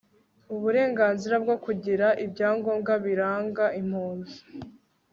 [0.55, 4.37] uburenganzira bwo kugira ibyangombwa biranga impunzi